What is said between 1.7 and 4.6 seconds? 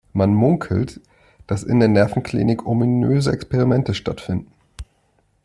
der Nervenklinik ominöse Experimente stattfinden.